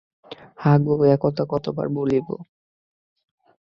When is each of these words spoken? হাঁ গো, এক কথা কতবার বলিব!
হাঁ 0.57 0.77
গো, 0.83 0.93
এক 1.05 1.19
কথা 1.23 1.43
কতবার 1.49 1.87
বলিব! 1.89 2.27